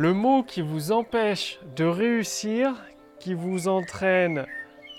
[0.00, 2.72] Le mot qui vous empêche de réussir,
[3.18, 4.46] qui vous entraîne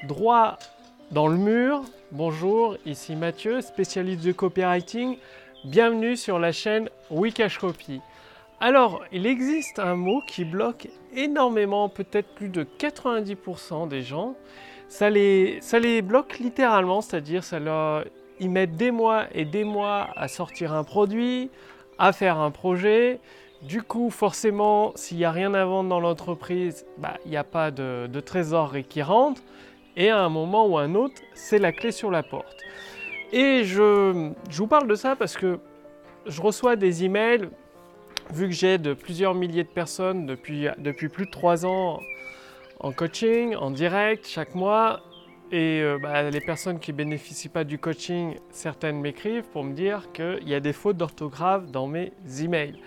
[0.10, 0.60] droit
[1.12, 1.84] dans le mur.
[2.12, 5.16] Bonjour, ici Mathieu, spécialiste de copywriting.
[5.64, 8.02] Bienvenue sur la chaîne Wikash Copy.
[8.60, 14.36] Alors, il existe un mot qui bloque énormément, peut-être plus de 90% des gens.
[14.90, 17.60] Ça les, bloque littéralement, c'est-à-dire ça
[18.42, 21.52] ils mettent des mois et des mois à sortir un produit,
[21.98, 23.22] à faire un projet.
[23.62, 27.44] Du coup, forcément, s'il n'y a rien à vendre dans l'entreprise, bah, il n'y a
[27.44, 29.42] pas de, de trésorerie qui rentre.
[29.98, 32.64] Et à un moment ou à un autre, c'est la clé sur la porte.
[33.32, 35.60] Et je, vous parle de ça parce que
[36.26, 37.50] je reçois des emails,
[38.32, 42.00] vu que j'aide plusieurs milliers de personnes depuis, depuis plus de trois ans
[42.80, 45.02] en coaching, en direct, chaque mois.
[45.52, 50.12] Et euh, bah, les personnes qui bénéficient pas du coaching, certaines m'écrivent pour me dire
[50.14, 52.80] qu'il y a des fautes d'orthographe dans mes emails.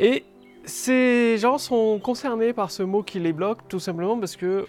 [0.00, 0.24] Et
[0.64, 4.66] ces gens sont concernés par ce mot qui les bloque tout simplement parce que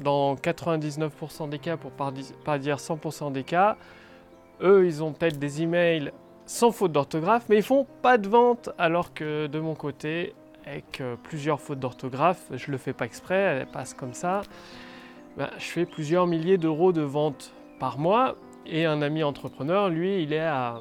[0.00, 3.76] dans 99% des cas, pour pas dire 100% des cas,
[4.60, 6.12] eux, ils ont peut-être des emails
[6.46, 11.00] sans faute d'orthographe, mais ils font pas de vente, alors que de mon côté, avec
[11.00, 14.42] euh, plusieurs fautes d'orthographe, je le fais pas exprès, elles passent comme ça,
[15.36, 20.22] ben, je fais plusieurs milliers d'euros de vente par mois, et un ami entrepreneur, lui,
[20.22, 20.80] il est à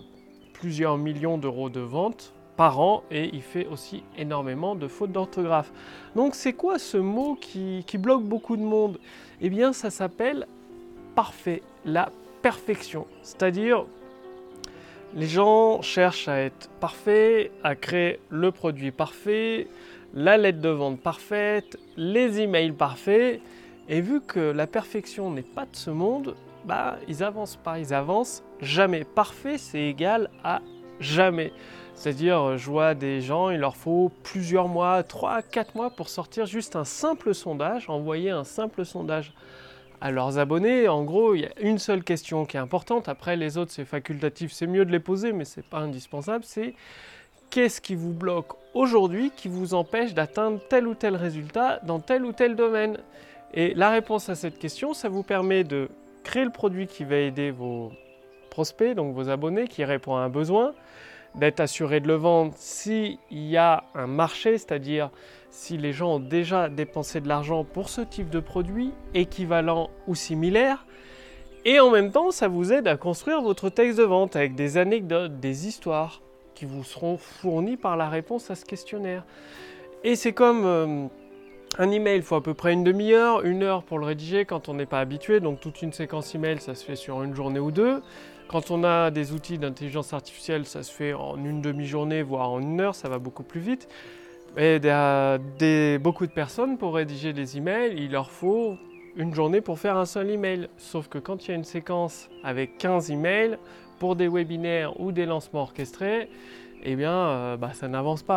[0.53, 5.71] plusieurs millions d'euros de vente par an et il fait aussi énormément de fautes d'orthographe.
[6.15, 8.99] Donc c'est quoi ce mot qui, bloque beaucoup de monde?
[9.41, 10.47] Eh bien ça s'appelle
[11.15, 12.09] parfait, la
[12.41, 13.07] perfection.
[13.21, 13.85] C'est-à-dire
[15.13, 19.67] les gens cherchent à être parfaits, à créer le produit parfait,
[20.13, 23.41] la lettre de vente parfaite, les emails parfaits.
[23.87, 27.93] Et vu que la perfection n'est pas de ce monde, bah, ils avancent pas, ils
[27.93, 29.03] avancent jamais.
[29.03, 30.61] Parfait, c'est égal à
[30.99, 31.53] jamais.
[31.95, 36.09] C'est-à-dire, euh, je vois des gens, il leur faut plusieurs mois, 3 4 mois pour
[36.09, 39.33] sortir juste un simple sondage, envoyer un simple sondage
[40.01, 40.89] à leurs abonnés.
[40.89, 43.07] En gros, il y a une seule question qui est importante.
[43.07, 46.43] Après, les autres, c'est facultatif, c'est mieux de les poser, mais ce n'est pas indispensable.
[46.43, 46.75] C'est
[47.49, 52.25] qu'est-ce qui vous bloque aujourd'hui, qui vous empêche d'atteindre tel ou tel résultat dans tel
[52.25, 52.97] ou tel domaine?
[53.53, 55.87] Et la réponse à cette question, ça vous permet de
[56.25, 57.93] créer le produit qui va aider vos
[58.49, 60.73] prospects, donc vos abonnés, qui répond à un besoin
[61.39, 65.09] d'être assuré de le vendre s'il y a un marché, c'est-à-dire
[65.49, 70.15] si les gens ont déjà dépensé de l'argent pour ce type de produit, équivalent ou
[70.15, 70.85] similaire.
[71.63, 74.77] Et en même temps, ça vous aide à construire votre texte de vente avec des
[74.77, 76.21] anecdotes, des histoires
[76.53, 79.25] qui vous seront fournies par la réponse à ce questionnaire.
[80.03, 81.07] Et c'est comme euh,
[81.77, 84.69] un email, il faut à peu près une demi-heure, une heure pour le rédiger quand
[84.69, 85.39] on n'est pas habitué.
[85.39, 88.01] Donc toute une séquence email, ça se fait sur une journée ou deux.
[88.47, 92.61] Quand on a des outils d'intelligence artificielle, ça se fait en une demi-journée, voire en
[92.61, 93.87] une heure, ça va beaucoup plus vite.
[94.57, 98.77] Et des, beaucoup de personnes, pour rédiger des emails, il leur faut
[99.17, 100.69] une journée pour faire un seul email.
[100.77, 103.57] Sauf que quand il y a une séquence avec 15 emails,
[103.99, 106.29] pour des webinaires ou des lancements orchestrés,
[106.83, 108.33] eh bien, euh, bah, ça n'avance pas.